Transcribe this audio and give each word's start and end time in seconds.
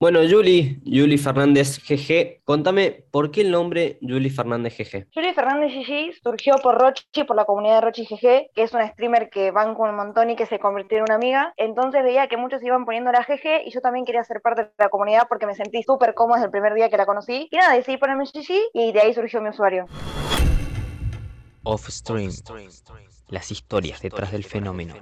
Bueno, 0.00 0.20
Juli, 0.26 0.80
Juli 0.86 1.18
Fernández 1.18 1.78
GG, 1.86 2.42
contame, 2.46 3.04
¿por 3.10 3.30
qué 3.30 3.42
el 3.42 3.50
nombre 3.50 3.98
Juli 4.00 4.30
Fernández 4.30 4.78
GG? 4.78 5.08
Juli 5.12 5.34
Fernández 5.34 5.74
GG 5.74 6.22
surgió 6.22 6.54
por 6.62 6.80
Rochi, 6.80 7.24
por 7.24 7.36
la 7.36 7.44
comunidad 7.44 7.74
de 7.74 7.80
Rochi 7.82 8.06
GG, 8.06 8.50
que 8.54 8.62
es 8.62 8.72
una 8.72 8.88
streamer 8.88 9.28
que 9.28 9.50
banco 9.50 9.82
un 9.82 9.94
montón 9.94 10.30
y 10.30 10.36
que 10.36 10.46
se 10.46 10.58
convirtió 10.58 10.96
en 10.96 11.04
una 11.04 11.16
amiga. 11.16 11.52
Entonces 11.58 12.02
veía 12.02 12.28
que 12.28 12.38
muchos 12.38 12.62
iban 12.62 12.86
poniendo 12.86 13.12
la 13.12 13.26
GG 13.26 13.66
y 13.66 13.72
yo 13.72 13.82
también 13.82 14.06
quería 14.06 14.24
ser 14.24 14.40
parte 14.40 14.62
de 14.62 14.70
la 14.78 14.88
comunidad 14.88 15.26
porque 15.28 15.44
me 15.44 15.54
sentí 15.54 15.82
súper 15.82 16.14
cómoda 16.14 16.36
desde 16.36 16.46
el 16.46 16.52
primer 16.52 16.72
día 16.72 16.88
que 16.88 16.96
la 16.96 17.04
conocí. 17.04 17.48
Y 17.50 17.56
nada, 17.58 17.74
decidí 17.74 17.98
ponerme 17.98 18.24
GG 18.24 18.70
y 18.72 18.92
de 18.92 19.00
ahí 19.02 19.12
surgió 19.12 19.42
mi 19.42 19.50
usuario. 19.50 19.84
Off 21.62 21.90
Stream, 21.90 22.30
las 23.28 23.50
historias 23.50 24.00
detrás 24.00 24.32
del 24.32 24.44
fenómeno. 24.44 24.94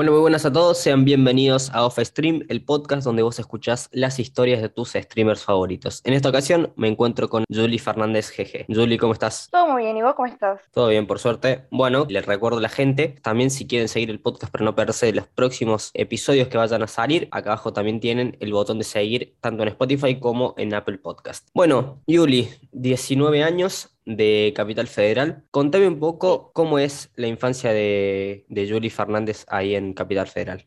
Bueno, 0.00 0.12
muy 0.12 0.22
buenas 0.22 0.46
a 0.46 0.50
todos, 0.50 0.78
sean 0.78 1.04
bienvenidos 1.04 1.68
a 1.74 1.84
Off 1.84 1.98
Stream, 1.98 2.46
el 2.48 2.64
podcast 2.64 3.04
donde 3.04 3.20
vos 3.20 3.38
escuchás 3.38 3.90
las 3.92 4.18
historias 4.18 4.62
de 4.62 4.70
tus 4.70 4.92
streamers 4.92 5.44
favoritos. 5.44 6.00
En 6.06 6.14
esta 6.14 6.30
ocasión 6.30 6.72
me 6.74 6.88
encuentro 6.88 7.28
con 7.28 7.44
Julie 7.54 7.78
Fernández 7.78 8.32
GG. 8.34 8.64
Julie, 8.74 8.96
¿cómo 8.96 9.12
estás? 9.12 9.50
Todo 9.52 9.68
muy 9.68 9.82
bien, 9.82 9.98
¿y 9.98 10.00
vos 10.00 10.14
cómo 10.14 10.26
estás? 10.26 10.58
Todo 10.72 10.88
bien, 10.88 11.06
por 11.06 11.18
suerte. 11.18 11.66
Bueno, 11.70 12.06
les 12.08 12.24
recuerdo 12.24 12.56
a 12.56 12.62
la 12.62 12.70
gente, 12.70 13.08
también 13.20 13.50
si 13.50 13.66
quieren 13.66 13.88
seguir 13.88 14.08
el 14.08 14.20
podcast 14.20 14.50
para 14.50 14.64
no 14.64 14.74
perderse 14.74 15.12
los 15.12 15.26
próximos 15.26 15.90
episodios 15.92 16.48
que 16.48 16.56
vayan 16.56 16.82
a 16.82 16.86
salir, 16.86 17.28
acá 17.30 17.50
abajo 17.50 17.74
también 17.74 18.00
tienen 18.00 18.38
el 18.40 18.54
botón 18.54 18.78
de 18.78 18.84
seguir 18.84 19.36
tanto 19.42 19.64
en 19.64 19.68
Spotify 19.68 20.18
como 20.18 20.54
en 20.56 20.72
Apple 20.72 20.96
Podcast. 20.96 21.46
Bueno, 21.52 22.00
Julie, 22.08 22.48
19 22.72 23.42
años, 23.42 23.90
de 24.04 24.52
Capital 24.54 24.86
Federal. 24.88 25.44
Contame 25.50 25.88
un 25.88 25.98
poco 25.98 26.52
cómo 26.52 26.78
es 26.78 27.10
la 27.16 27.26
infancia 27.26 27.72
de, 27.72 28.44
de 28.48 28.68
Julie 28.68 28.90
Fernández 28.90 29.44
ahí 29.48 29.74
en 29.74 29.94
Capital 29.94 30.26
Federal. 30.26 30.66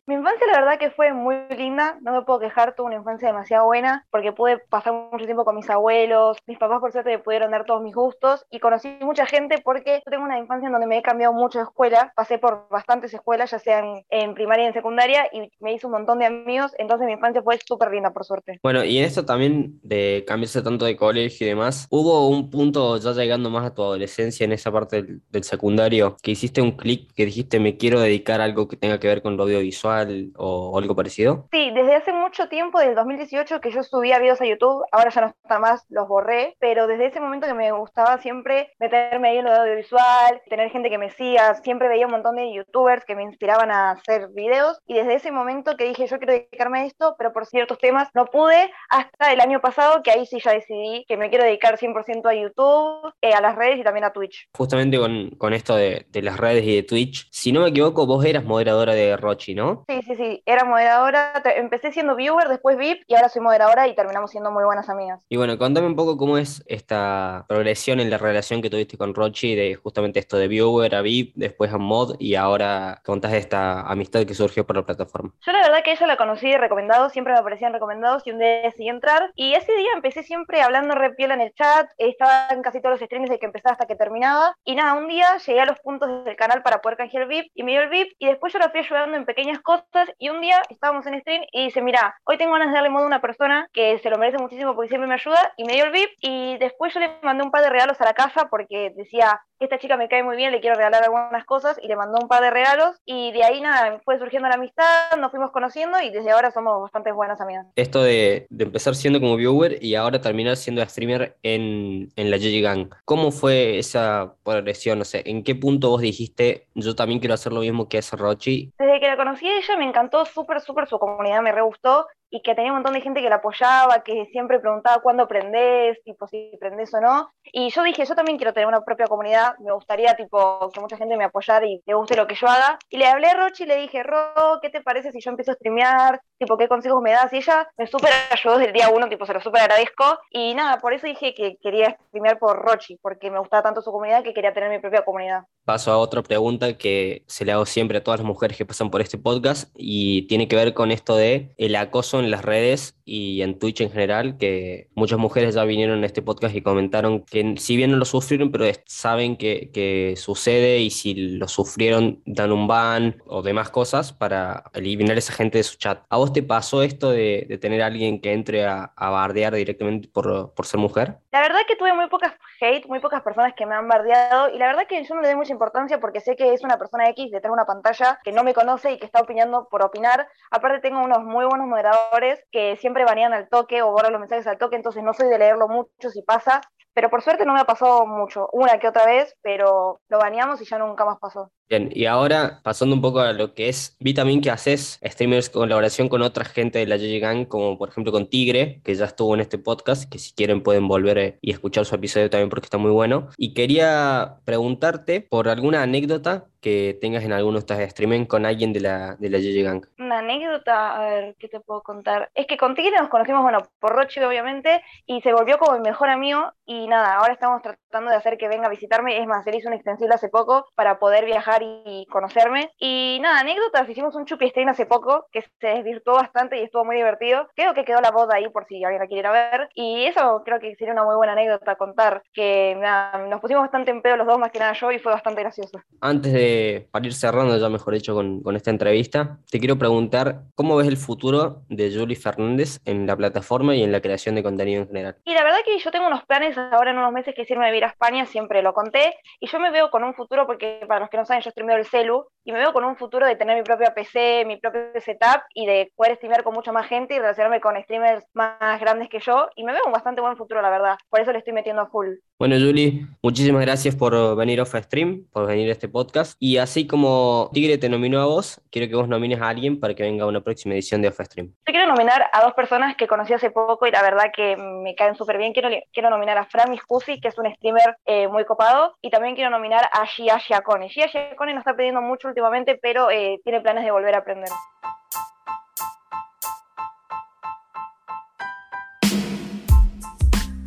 La 0.53 0.59
verdad 0.59 0.77
que 0.77 0.91
fue 0.91 1.13
muy 1.13 1.35
linda, 1.57 1.97
no 2.03 2.11
me 2.11 2.21
puedo 2.21 2.39
quejar, 2.39 2.75
tuve 2.75 2.85
una 2.85 2.97
infancia 2.97 3.27
demasiado 3.27 3.65
buena 3.65 4.05
porque 4.11 4.33
pude 4.33 4.59
pasar 4.59 4.93
mucho 4.93 5.25
tiempo 5.25 5.45
con 5.45 5.55
mis 5.55 5.67
abuelos, 5.67 6.37
mis 6.45 6.59
papás 6.59 6.79
por 6.79 6.91
suerte 6.91 7.09
me 7.09 7.17
pudieron 7.17 7.49
dar 7.49 7.65
todos 7.65 7.81
mis 7.81 7.95
gustos 7.95 8.45
y 8.51 8.59
conocí 8.59 8.95
mucha 9.01 9.25
gente 9.25 9.55
porque 9.63 10.03
yo 10.05 10.11
tengo 10.11 10.23
una 10.23 10.37
infancia 10.37 10.67
en 10.67 10.73
donde 10.73 10.85
me 10.85 10.99
he 10.99 11.01
cambiado 11.01 11.33
mucho 11.33 11.57
de 11.57 11.63
escuela, 11.63 12.13
pasé 12.15 12.37
por 12.37 12.67
bastantes 12.69 13.11
escuelas, 13.15 13.49
ya 13.49 13.57
sean 13.57 14.03
en 14.11 14.35
primaria 14.35 14.65
y 14.65 14.67
en 14.67 14.73
secundaria 14.73 15.27
y 15.33 15.49
me 15.59 15.73
hice 15.73 15.87
un 15.87 15.93
montón 15.93 16.19
de 16.19 16.27
amigos, 16.27 16.71
entonces 16.77 17.07
mi 17.07 17.13
infancia 17.13 17.41
fue 17.41 17.57
súper 17.65 17.89
linda 17.89 18.13
por 18.13 18.23
suerte. 18.23 18.59
Bueno, 18.61 18.83
y 18.83 18.99
en 18.99 19.05
esto 19.05 19.25
también 19.25 19.79
de 19.81 20.23
cambiarse 20.27 20.61
tanto 20.61 20.85
de 20.85 20.95
colegio 20.95 21.47
y 21.47 21.49
demás, 21.49 21.87
hubo 21.89 22.29
un 22.29 22.51
punto 22.51 22.97
ya 22.97 23.11
llegando 23.13 23.49
más 23.49 23.65
a 23.65 23.73
tu 23.73 23.81
adolescencia 23.81 24.43
en 24.43 24.51
esa 24.51 24.71
parte 24.71 25.01
del, 25.01 25.43
secundario, 25.43 26.15
que 26.21 26.29
hiciste 26.29 26.61
un 26.61 26.73
clic 26.73 27.11
que 27.15 27.25
dijiste 27.25 27.59
me 27.59 27.75
quiero 27.75 27.99
dedicar 27.99 28.39
a 28.39 28.43
algo 28.43 28.67
que 28.67 28.77
tenga 28.77 28.99
que 28.99 29.07
ver 29.07 29.23
con 29.23 29.35
lo 29.35 29.43
audiovisual 29.45 30.31
o, 30.43 30.77
algo 30.77 30.95
parecido? 30.95 31.47
Sí, 31.51 31.71
desde 31.71 31.95
hace 31.95 32.13
mucho 32.13 32.47
tiempo, 32.49 32.79
desde 32.79 32.91
el 32.91 32.95
2018, 32.95 33.61
que 33.61 33.71
yo 33.71 33.83
subía 33.83 34.19
videos 34.19 34.41
a 34.41 34.45
YouTube, 34.45 34.83
ahora 34.91 35.09
ya 35.09 35.21
no 35.21 35.27
está 35.27 35.59
más, 35.59 35.85
los 35.89 36.07
borré, 36.07 36.55
pero 36.59 36.87
desde 36.87 37.07
ese 37.07 37.19
momento 37.19 37.47
que 37.47 37.53
me 37.53 37.71
gustaba 37.71 38.17
siempre 38.19 38.71
meterme 38.79 39.29
ahí 39.29 39.37
en 39.37 39.45
lo 39.45 39.51
de 39.51 39.59
audiovisual, 39.59 40.41
tener 40.49 40.69
gente 40.69 40.89
que 40.89 40.97
me 40.97 41.09
siga, 41.11 41.55
siempre 41.55 41.87
veía 41.87 42.05
un 42.05 42.11
montón 42.11 42.35
de 42.35 42.53
youtubers 42.53 43.05
que 43.05 43.15
me 43.15 43.23
inspiraban 43.23 43.71
a 43.71 43.91
hacer 43.91 44.29
videos 44.33 44.79
y 44.87 44.95
desde 44.95 45.15
ese 45.15 45.31
momento 45.31 45.75
que 45.77 45.85
dije 45.85 46.07
yo 46.07 46.17
quiero 46.17 46.33
dedicarme 46.33 46.79
a 46.79 46.85
esto, 46.85 47.15
pero 47.17 47.33
por 47.33 47.45
ciertos 47.45 47.77
temas 47.77 48.09
no 48.13 48.25
pude 48.25 48.71
hasta 48.89 49.31
el 49.31 49.39
año 49.39 49.61
pasado 49.61 50.03
que 50.03 50.11
ahí 50.11 50.25
sí 50.25 50.39
ya 50.43 50.51
decidí 50.51 51.05
que 51.07 51.17
me 51.17 51.29
quiero 51.29 51.45
dedicar 51.45 51.77
100% 51.77 52.29
a 52.29 52.33
YouTube, 52.33 53.13
eh, 53.21 53.33
a 53.33 53.41
las 53.41 53.55
redes 53.55 53.79
y 53.79 53.83
también 53.83 54.05
a 54.05 54.13
Twitch. 54.13 54.47
Justamente 54.55 54.97
con, 54.97 55.31
con 55.31 55.53
esto 55.53 55.75
de, 55.75 56.05
de, 56.09 56.21
las 56.21 56.37
redes 56.37 56.63
y 56.65 56.75
de 56.75 56.83
Twitch, 56.83 57.27
si 57.31 57.51
no 57.51 57.61
me 57.61 57.69
equivoco, 57.69 58.05
vos 58.05 58.23
eras 58.25 58.43
moderadora 58.43 58.93
de 58.93 59.17
Rochi, 59.17 59.55
¿no? 59.55 59.85
Sí, 59.87 60.01
sí, 60.03 60.15
sí, 60.15 60.32
era 60.45 60.63
moderadora, 60.63 61.41
empecé 61.55 61.91
siendo 61.91 62.15
viewer, 62.15 62.47
después 62.47 62.77
VIP 62.77 63.03
y 63.07 63.15
ahora 63.15 63.29
soy 63.29 63.41
moderadora 63.41 63.87
y 63.87 63.95
terminamos 63.95 64.31
siendo 64.31 64.51
muy 64.51 64.63
buenas 64.63 64.89
amigas. 64.89 65.23
Y 65.29 65.37
bueno, 65.37 65.57
contame 65.57 65.87
un 65.87 65.95
poco 65.95 66.17
cómo 66.17 66.37
es 66.37 66.63
esta 66.67 67.45
progresión 67.47 67.99
en 67.99 68.09
la 68.09 68.17
relación 68.17 68.61
que 68.61 68.69
tuviste 68.69 68.97
con 68.97 69.13
Rochi, 69.13 69.55
de 69.55 69.75
justamente 69.75 70.19
esto 70.19 70.37
de 70.37 70.47
viewer 70.47 70.95
a 70.95 71.01
VIP, 71.01 71.33
después 71.35 71.71
a 71.73 71.77
mod 71.77 72.15
y 72.19 72.35
ahora 72.35 73.01
contás 73.05 73.33
esta 73.33 73.81
amistad 73.81 74.25
que 74.25 74.33
surgió 74.33 74.65
por 74.65 74.75
la 74.75 74.85
plataforma. 74.85 75.31
Yo 75.45 75.51
la 75.51 75.61
verdad 75.61 75.83
que 75.83 75.91
ella 75.91 76.07
la 76.07 76.17
conocí 76.17 76.49
de 76.49 76.57
recomendados, 76.57 77.11
siempre 77.11 77.33
me 77.33 77.39
aparecían 77.39 77.73
recomendados 77.73 78.25
y 78.25 78.31
un 78.31 78.39
día 78.39 78.61
decidí 78.63 78.89
entrar 78.89 79.31
y 79.35 79.53
ese 79.53 79.73
día 79.75 79.89
empecé 79.93 80.23
siempre 80.23 80.61
hablando 80.61 80.95
re 80.95 81.11
piola 81.11 81.33
en 81.33 81.41
el 81.41 81.53
chat, 81.53 81.89
estaba 81.97 82.47
en 82.49 82.61
casi 82.61 82.81
todos 82.81 82.99
los 82.99 83.05
streams 83.05 83.29
de 83.29 83.39
que 83.39 83.45
empezaba 83.45 83.73
hasta 83.73 83.87
que 83.87 83.95
terminaba. 83.95 84.55
Y 84.63 84.75
nada, 84.75 84.93
un 84.93 85.07
día 85.07 85.37
llegué 85.37 85.61
a 85.61 85.65
los 85.65 85.79
puntos 85.79 86.25
del 86.25 86.35
canal 86.35 86.63
para 86.63 86.81
poder 86.81 86.97
canjear 86.97 87.23
el 87.23 87.29
VIP 87.29 87.51
y 87.53 87.63
me 87.63 87.71
dio 87.71 87.81
el 87.81 87.89
VIP 87.89 88.13
y 88.19 88.27
después 88.27 88.53
yo 88.53 88.59
lo 88.59 88.69
fui 88.69 88.79
ayudando 88.79 89.17
en 89.17 89.25
pequeñas 89.25 89.59
cosas 89.59 90.09
y 90.23 90.29
un 90.29 90.39
día 90.39 90.61
estábamos 90.69 91.05
en 91.05 91.19
stream 91.19 91.43
y 91.51 91.65
dice, 91.65 91.81
mira, 91.81 92.15
hoy 92.23 92.37
tengo 92.37 92.53
ganas 92.53 92.69
de 92.69 92.75
darle 92.75 92.89
modo 92.89 93.03
a 93.03 93.07
una 93.07 93.19
persona 93.19 93.67
que 93.73 93.99
se 93.99 94.09
lo 94.09 94.17
merece 94.17 94.37
muchísimo 94.37 94.73
porque 94.73 94.87
siempre 94.87 95.05
me 95.05 95.15
ayuda 95.15 95.51
y 95.57 95.65
me 95.65 95.73
dio 95.73 95.83
el 95.83 95.91
VIP 95.91 96.11
y 96.21 96.57
después 96.59 96.93
yo 96.93 97.01
le 97.01 97.19
mandé 97.23 97.43
un 97.43 97.51
par 97.51 97.61
de 97.61 97.69
regalos 97.69 97.99
a 97.99 98.05
la 98.05 98.13
casa 98.13 98.47
porque 98.49 98.93
decía, 98.95 99.41
esta 99.63 99.79
chica 99.79 99.97
me 99.97 100.07
cae 100.07 100.23
muy 100.23 100.35
bien, 100.35 100.51
le 100.51 100.61
quiero 100.61 100.75
regalar 100.75 101.03
algunas 101.03 101.45
cosas 101.45 101.79
y 101.81 101.87
le 101.87 101.95
mandó 101.95 102.19
un 102.21 102.27
par 102.27 102.41
de 102.41 102.51
regalos 102.51 102.95
y 103.05 103.31
de 103.31 103.43
ahí 103.43 103.61
nada, 103.61 103.99
fue 104.03 104.19
surgiendo 104.19 104.47
la 104.49 104.55
amistad, 104.55 105.17
nos 105.19 105.31
fuimos 105.31 105.51
conociendo 105.51 105.99
y 106.01 106.09
desde 106.09 106.31
ahora 106.31 106.51
somos 106.51 106.81
bastante 106.81 107.11
buenas 107.11 107.41
amigas. 107.41 107.65
Esto 107.75 108.03
de, 108.03 108.47
de 108.49 108.63
empezar 108.65 108.95
siendo 108.95 109.19
como 109.19 109.35
viewer 109.35 109.83
y 109.83 109.95
ahora 109.95 110.21
terminar 110.21 110.57
siendo 110.57 110.85
streamer 110.85 111.37
en, 111.43 112.11
en 112.15 112.31
la 112.31 112.37
GG 112.37 112.61
Gang, 112.61 112.89
¿cómo 113.05 113.31
fue 113.31 113.77
esa 113.79 114.35
progresión? 114.43 114.99
No 114.99 115.05
sé, 115.05 115.23
¿en 115.25 115.43
qué 115.43 115.55
punto 115.55 115.89
vos 115.89 116.01
dijiste 116.01 116.67
yo 116.75 116.95
también 116.95 117.19
quiero 117.19 117.33
hacer 117.33 117.53
lo 117.53 117.61
mismo 117.61 117.87
que 117.87 117.99
hace 117.99 118.15
Rochi? 118.15 118.71
Desde 118.77 118.99
que 118.99 119.07
la 119.07 119.17
conocí 119.17 119.47
a 119.47 119.57
ella 119.57 119.77
me 119.77 119.85
encantó 119.85 120.25
súper, 120.25 120.61
súper 120.61 120.87
su 120.87 120.99
comunidad, 120.99 121.41
me 121.41 121.51
re 121.51 121.61
gustó 121.61 122.07
y 122.33 122.41
que 122.41 122.55
tenía 122.55 122.71
un 122.71 122.77
montón 122.77 122.95
de 122.95 123.01
gente 123.01 123.21
que 123.21 123.29
la 123.29 123.35
apoyaba, 123.35 124.01
que 124.03 124.25
siempre 124.31 124.59
preguntaba 124.59 125.03
cuándo 125.03 125.23
aprendes, 125.23 126.01
tipo 126.03 126.25
si 126.27 126.51
aprendes 126.55 126.91
o 126.95 126.99
no. 126.99 127.31
Y 127.43 127.69
yo 127.69 127.83
dije, 127.83 128.03
yo 128.05 128.15
también 128.15 128.37
quiero 128.37 128.53
tener 128.53 128.67
una 128.67 128.81
propia 128.81 129.05
comunidad, 129.05 129.53
me 129.59 129.71
gustaría 129.71 130.15
tipo 130.15 130.71
que 130.73 130.79
mucha 130.79 130.97
gente 130.97 131.15
me 131.15 131.25
apoyara 131.25 131.63
y 131.67 131.83
le 131.85 131.93
guste 131.93 132.15
lo 132.15 132.25
que 132.25 132.33
yo 132.33 132.47
haga. 132.47 132.79
Y 132.89 132.97
le 132.97 133.05
hablé 133.05 133.27
a 133.27 133.35
Rochi 133.35 133.63
y 133.63 133.67
le 133.67 133.77
dije, 133.77 134.01
Ro, 134.01 134.57
¿qué 134.63 134.71
te 134.71 134.81
parece 134.81 135.11
si 135.11 135.21
yo 135.21 135.29
empiezo 135.29 135.51
a 135.51 135.53
streamear? 135.53 136.21
Tipo, 136.39 136.57
¿qué 136.57 136.67
consejos 136.67 137.03
me 137.03 137.11
das? 137.11 137.31
Y 137.33 137.37
ella 137.37 137.69
me 137.77 137.85
súper 137.85 138.09
ayudó 138.31 138.57
desde 138.57 138.71
el 138.71 138.73
día 138.73 138.89
uno, 138.89 139.07
tipo, 139.09 139.27
se 139.27 139.33
lo 139.33 139.39
súper 139.39 139.61
agradezco. 139.61 140.17
Y 140.31 140.55
nada, 140.55 140.79
por 140.79 140.93
eso 140.93 141.05
dije 141.05 141.35
que 141.35 141.57
quería 141.61 141.95
streamear 142.07 142.39
por 142.39 142.57
Rochi, 142.57 142.97
porque 142.99 143.29
me 143.29 143.37
gustaba 143.37 143.61
tanto 143.61 143.83
su 143.83 143.91
comunidad 143.91 144.23
que 144.23 144.33
quería 144.33 144.55
tener 144.55 144.71
mi 144.71 144.79
propia 144.79 145.05
comunidad. 145.05 145.43
Paso 145.65 145.91
a 145.91 145.99
otra 145.99 146.23
pregunta 146.23 146.79
que 146.79 147.23
se 147.27 147.45
le 147.45 147.51
hago 147.51 147.67
siempre 147.67 147.99
a 147.99 148.03
todas 148.03 148.21
las 148.21 148.27
mujeres 148.27 148.57
que 148.57 148.65
pasan 148.65 148.89
por 148.89 149.01
este 149.01 149.19
podcast 149.19 149.71
y 149.75 150.25
tiene 150.27 150.47
que 150.47 150.55
ver 150.55 150.73
con 150.73 150.89
esto 150.89 151.15
de 151.15 151.53
el 151.57 151.75
acoso 151.75 152.22
en 152.23 152.31
las 152.31 152.43
redes 152.43 152.95
y 153.05 153.41
en 153.41 153.59
Twitch 153.59 153.81
en 153.81 153.91
general, 153.91 154.37
que 154.37 154.89
muchas 154.95 155.19
mujeres 155.19 155.55
ya 155.55 155.63
vinieron 155.63 155.99
en 155.99 156.03
este 156.03 156.21
podcast 156.21 156.55
y 156.55 156.61
comentaron 156.61 157.21
que 157.21 157.55
si 157.57 157.75
bien 157.75 157.91
no 157.91 157.97
lo 157.97 158.05
sufrieron, 158.05 158.51
pero 158.51 158.65
saben 158.85 159.37
que, 159.37 159.69
que 159.73 160.15
sucede 160.17 160.79
y 160.79 160.89
si 160.89 161.13
lo 161.13 161.47
sufrieron 161.47 162.21
dan 162.25 162.51
un 162.51 162.67
ban 162.67 163.21
o 163.25 163.41
demás 163.41 163.69
cosas 163.69 164.13
para 164.13 164.63
eliminar 164.73 165.15
a 165.15 165.19
esa 165.19 165.33
gente 165.33 165.57
de 165.57 165.63
su 165.63 165.77
chat. 165.77 166.03
¿A 166.09 166.17
vos 166.17 166.33
te 166.33 166.43
pasó 166.43 166.83
esto 166.83 167.11
de, 167.11 167.45
de 167.47 167.57
tener 167.57 167.81
a 167.81 167.87
alguien 167.87 168.19
que 168.21 168.33
entre 168.33 168.65
a, 168.65 168.83
a 168.95 169.09
bardear 169.09 169.55
directamente 169.55 170.07
por, 170.07 170.53
por, 170.53 170.65
ser 170.65 170.79
mujer? 170.79 171.17
La 171.33 171.41
verdad 171.41 171.61
que 171.67 171.75
tuve 171.75 171.91
muy 171.93 172.07
pocas 172.09 172.31
hate, 172.61 172.85
muy 172.85 172.99
pocas 172.99 173.23
personas 173.23 173.55
que 173.55 173.65
me 173.65 173.73
han 173.73 173.87
bardeado 173.87 174.49
y 174.49 174.59
la 174.59 174.67
verdad 174.67 174.85
que 174.87 175.03
yo 175.03 175.15
no 175.15 175.21
le 175.21 175.29
doy 175.29 175.35
mucha 175.35 175.51
importancia 175.51 175.99
porque 175.99 176.19
sé 176.19 176.35
que 176.35 176.53
es 176.53 176.63
una 176.63 176.77
persona 176.77 177.09
X 177.09 177.31
detrás 177.31 177.49
de 177.49 177.53
una 177.53 177.65
pantalla 177.65 178.19
que 178.23 178.31
no 178.31 178.43
me 178.43 178.53
conoce 178.53 178.91
y 178.91 178.99
que 178.99 179.07
está 179.07 179.21
opinando 179.21 179.67
por 179.67 179.83
opinar. 179.83 180.27
Aparte 180.51 180.79
tengo 180.79 181.01
unos 181.01 181.23
muy 181.23 181.43
buenos 181.45 181.65
moderadores 181.65 182.45
que 182.51 182.75
siempre 182.75 183.03
banean 183.03 183.33
al 183.33 183.49
toque 183.49 183.81
o 183.81 183.89
borran 183.89 184.11
los 184.11 184.21
mensajes 184.21 184.45
al 184.45 184.59
toque, 184.59 184.75
entonces 184.75 185.01
no 185.01 185.11
soy 185.15 185.27
de 185.27 185.39
leerlo 185.39 185.67
mucho 185.67 186.11
si 186.11 186.21
pasa, 186.21 186.61
pero 186.93 187.09
por 187.09 187.21
suerte 187.21 187.45
no 187.45 187.53
me 187.53 187.59
ha 187.59 187.65
pasado 187.65 188.05
mucho, 188.05 188.49
una 188.53 188.79
que 188.79 188.87
otra 188.87 189.05
vez, 189.05 189.35
pero 189.41 189.99
lo 190.09 190.17
baneamos 190.19 190.61
y 190.61 190.65
ya 190.65 190.77
nunca 190.77 191.05
más 191.05 191.17
pasó. 191.19 191.51
Bien, 191.69 191.89
y 191.91 192.05
ahora 192.05 192.59
pasando 192.63 192.95
un 192.95 193.01
poco 193.01 193.19
a 193.19 193.33
lo 193.33 193.53
que 193.53 193.69
es, 193.69 193.95
vi 193.99 194.13
también 194.13 194.41
que 194.41 194.51
haces 194.51 194.99
streamers 195.03 195.49
colaboración 195.49 196.09
con 196.09 196.21
otra 196.21 196.45
gente 196.45 196.79
de 196.79 196.85
la 196.85 196.97
GG 196.97 197.19
Gang, 197.19 197.47
como 197.47 197.77
por 197.77 197.89
ejemplo 197.89 198.11
con 198.11 198.29
Tigre, 198.29 198.81
que 198.83 198.93
ya 198.95 199.05
estuvo 199.05 199.33
en 199.33 199.41
este 199.41 199.57
podcast, 199.57 200.09
que 200.09 200.19
si 200.19 200.33
quieren 200.33 200.61
pueden 200.61 200.87
volver 200.87 201.17
eh, 201.17 201.37
y 201.41 201.51
escuchar 201.51 201.85
su 201.85 201.95
episodio 201.95 202.29
también 202.29 202.49
porque 202.49 202.65
está 202.65 202.77
muy 202.77 202.91
bueno. 202.91 203.29
Y 203.37 203.53
quería 203.53 204.39
preguntarte 204.45 205.21
por 205.21 205.47
alguna 205.49 205.81
anécdota 205.81 206.47
que 206.63 206.97
tengas 206.99 207.23
en 207.23 207.33
alguno 207.33 207.55
de 207.55 207.59
estos 207.59 207.77
streaming 207.77 208.25
con 208.25 208.45
alguien 208.45 208.71
de 208.73 208.79
la, 208.79 209.15
de 209.19 209.29
la 209.29 209.37
Gang. 209.37 209.85
Una 209.99 210.19
anécdota, 210.19 210.95
a 210.95 211.09
ver, 211.09 211.35
¿qué 211.37 211.49
te 211.49 211.59
puedo 211.59 211.81
contar? 211.81 212.31
Es 212.33 212.47
que 212.47 212.57
con 212.57 212.73
Tigre 212.73 212.97
nos 212.97 213.09
conocimos, 213.09 213.43
bueno, 213.43 213.59
por 213.79 213.93
Rochi 213.93 214.21
obviamente, 214.21 214.81
y 215.05 215.21
se 215.21 215.33
volvió 215.33 215.57
como 215.57 215.77
mi 215.77 215.81
mejor 215.81 216.09
amigo, 216.09 216.53
y 216.65 216.87
nada, 216.87 217.15
ahora 217.15 217.33
estamos 217.33 217.61
tratando 217.61 218.09
de 218.09 218.17
hacer 218.17 218.37
que 218.37 218.47
venga 218.47 218.67
a 218.67 218.69
visitarme, 218.69 219.19
es 219.19 219.27
más, 219.27 219.45
él 219.45 219.55
hizo 219.55 219.67
un 219.67 219.73
extensible 219.73 220.15
hace 220.15 220.29
poco 220.29 220.65
para 220.75 220.97
poder 220.99 221.25
viajar 221.25 221.61
y 221.61 222.07
conocerme. 222.09 222.71
Y 222.79 223.19
nada, 223.21 223.41
anécdotas, 223.41 223.89
hicimos 223.89 224.15
un 224.15 224.25
chupi 224.25 224.49
stream 224.49 224.69
hace 224.69 224.85
poco 224.85 225.25
que 225.31 225.41
se 225.59 225.67
desvirtuó 225.67 226.13
bastante 226.13 226.57
y 226.57 226.63
estuvo 226.63 226.85
muy 226.85 226.95
divertido. 226.95 227.49
Creo 227.55 227.73
que 227.73 227.83
quedó 227.83 227.99
la 227.99 228.11
voz 228.11 228.29
ahí 228.33 228.47
por 228.49 228.65
si 228.67 228.83
alguien 228.83 229.01
la 229.01 229.07
quiere 229.07 229.29
ver. 229.29 229.69
Y 229.75 230.05
eso 230.05 230.41
creo 230.45 230.59
que 230.59 230.75
sería 230.75 230.93
una 230.93 231.03
muy 231.03 231.15
buena 231.15 231.33
anécdota 231.33 231.75
contar, 231.75 232.23
que 232.33 232.77
nada, 232.79 233.17
nos 233.27 233.41
pusimos 233.41 233.63
bastante 233.63 233.91
en 233.91 234.01
pedo 234.01 234.15
los 234.15 234.27
dos, 234.27 234.39
más 234.39 234.51
que 234.51 234.59
nada 234.59 234.73
yo, 234.73 234.91
y 234.91 234.99
fue 234.99 235.11
bastante 235.11 235.41
gracioso. 235.41 235.81
Antes 235.99 236.31
de 236.31 236.52
para 236.91 237.05
ir 237.05 237.13
cerrando, 237.13 237.57
ya 237.57 237.69
mejor 237.69 237.93
con, 238.07 238.41
con 238.41 238.55
esta 238.55 238.71
entrevista, 238.71 239.39
te 239.49 239.59
quiero 239.59 239.77
preguntar 239.77 240.41
cómo 240.55 240.75
ves 240.75 240.87
el 240.87 240.97
futuro 240.97 241.61
de 241.69 241.93
Julie 241.93 242.15
Fernández 242.15 242.79
en 242.85 243.05
la 243.05 243.15
plataforma 243.15 243.75
y 243.75 243.83
en 243.83 243.91
la 243.91 244.01
creación 244.01 244.35
de 244.35 244.43
contenido 244.43 244.81
en 244.81 244.87
general. 244.87 245.15
Y 245.25 245.33
la 245.33 245.43
verdad 245.43 245.59
que 245.65 245.77
yo 245.77 245.91
tengo 245.91 246.07
unos 246.07 246.25
planes 246.25 246.57
ahora 246.57 246.91
en 246.91 246.97
unos 246.97 247.11
meses 247.11 247.35
que 247.35 247.43
es 247.43 247.51
irme 247.51 247.65
a 247.65 247.69
vivir 247.69 247.85
a 247.85 247.87
España, 247.87 248.25
siempre 248.25 248.61
lo 248.61 248.73
conté, 248.73 249.15
y 249.39 249.47
yo 249.47 249.59
me 249.59 249.71
veo 249.71 249.89
con 249.91 250.03
un 250.03 250.13
futuro, 250.13 250.47
porque 250.47 250.83
para 250.87 251.01
los 251.01 251.09
que 251.09 251.17
no 251.17 251.25
saben, 251.25 251.43
yo 251.43 251.51
streameo 251.51 251.77
el 251.77 251.85
celu, 251.85 252.25
y 252.43 252.51
me 252.51 252.59
veo 252.59 252.73
con 252.73 252.83
un 252.83 252.95
futuro 252.95 253.25
de 253.25 253.35
tener 253.35 253.57
mi 253.57 253.63
propia 253.63 253.93
PC, 253.93 254.45
mi 254.45 254.57
propio 254.57 254.81
setup, 254.99 255.43
y 255.53 255.65
de 255.65 255.91
poder 255.95 256.15
streamear 256.15 256.43
con 256.43 256.53
mucha 256.53 256.71
más 256.71 256.87
gente 256.87 257.15
y 257.15 257.19
relacionarme 257.19 257.61
con 257.61 257.81
streamers 257.81 258.23
más 258.33 258.79
grandes 258.79 259.09
que 259.09 259.19
yo, 259.19 259.49
y 259.55 259.63
me 259.63 259.71
veo 259.71 259.83
un 259.85 259.91
bastante 259.91 260.21
buen 260.21 260.37
futuro, 260.37 260.61
la 260.61 260.69
verdad. 260.69 260.97
Por 261.09 261.21
eso 261.21 261.31
le 261.31 261.39
estoy 261.39 261.53
metiendo 261.53 261.81
a 261.81 261.87
full. 261.87 262.15
Bueno, 262.39 262.55
Julie, 262.59 263.05
muchísimas 263.21 263.61
gracias 263.61 263.95
por 263.95 264.35
venir 264.35 264.59
off 264.59 264.75
stream, 264.75 265.25
por 265.31 265.47
venir 265.47 265.69
a 265.69 265.71
este 265.71 265.87
podcast. 265.87 266.35
Y 266.39 266.57
así 266.57 266.85
como 266.85 267.49
Tigre 267.53 267.77
te 267.77 267.87
nominó 267.87 268.19
a 268.21 268.25
vos, 268.25 268.59
quiero 268.69 268.89
que 268.89 268.95
vos 268.95 269.07
nomines 269.07 269.39
a 269.39 269.47
alguien 269.47 269.79
para 269.79 269.93
que 269.93 270.03
venga 270.03 270.25
a 270.25 270.27
una 270.27 270.41
próxima 270.41 270.73
edición 270.73 271.01
de 271.01 271.07
off 271.07 271.21
stream. 271.21 271.53
Yo 271.65 271.71
quiero 271.71 271.87
nominar 271.87 272.25
a 272.33 272.43
dos 272.43 272.53
personas 272.53 272.97
que 272.97 273.07
conocí 273.07 273.33
hace 273.33 273.51
poco 273.51 273.87
y 273.87 273.91
la 273.91 274.01
verdad 274.01 274.31
que 274.35 274.57
me 274.57 274.95
caen 274.95 275.15
súper 275.15 275.37
bien. 275.37 275.53
Quiero, 275.53 275.69
quiero 275.93 276.09
nominar 276.09 276.37
a 276.37 276.45
Fran 276.45 276.69
Miscusi, 276.69 277.21
que 277.21 277.29
es 277.29 277.37
un 277.37 277.49
streamer 277.53 277.95
eh, 278.05 278.27
muy 278.27 278.43
copado, 278.43 278.97
y 279.01 279.09
también 279.09 279.35
quiero 279.35 279.49
nominar 279.49 279.89
a 279.93 280.05
Gia 280.05 280.37
Giacone. 280.37 280.89
Gia 280.89 281.07
Giacone 281.07 281.53
no 281.53 281.59
está 281.59 281.75
pidiendo 281.75 282.01
mucho 282.01 282.32
últimamente, 282.33 282.79
pero 282.81 283.11
eh, 283.11 283.39
tiene 283.43 283.61
planes 283.61 283.83
de 283.83 283.91
volver 283.91 284.15
a 284.15 284.19
aprender. 284.19 284.49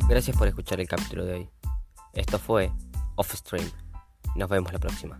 Gracias 0.09 0.37
por 0.37 0.47
escuchar 0.47 0.79
el 0.79 0.87
capítulo 0.87 1.25
de 1.25 1.33
hoy. 1.33 1.49
Esto 2.13 2.39
fue 2.39 2.71
Off 3.17 3.33
Stream. 3.33 3.69
Nos 4.35 4.49
vemos 4.49 4.71
la 4.71 4.79
próxima. 4.79 5.19